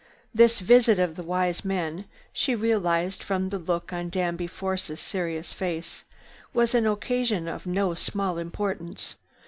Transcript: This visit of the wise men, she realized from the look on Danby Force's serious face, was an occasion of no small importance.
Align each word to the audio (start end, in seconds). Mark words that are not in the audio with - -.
This 0.33 0.61
visit 0.61 0.97
of 0.97 1.15
the 1.15 1.21
wise 1.21 1.63
men, 1.63 2.05
she 2.33 2.55
realized 2.55 3.21
from 3.21 3.49
the 3.49 3.59
look 3.59 3.93
on 3.93 4.09
Danby 4.09 4.47
Force's 4.47 4.99
serious 4.99 5.53
face, 5.53 6.05
was 6.55 6.73
an 6.73 6.87
occasion 6.87 7.47
of 7.47 7.67
no 7.67 7.93
small 7.93 8.39
importance. 8.39 9.15